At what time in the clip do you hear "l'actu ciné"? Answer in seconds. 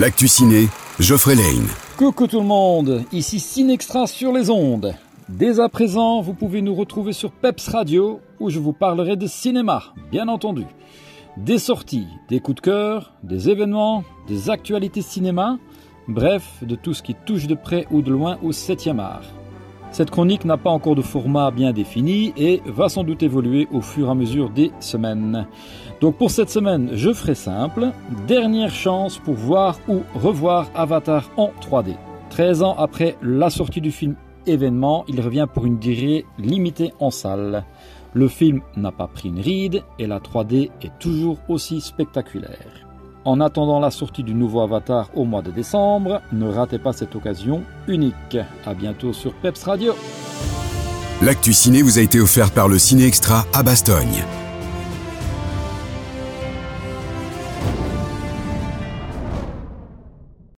0.00-0.68, 51.20-51.82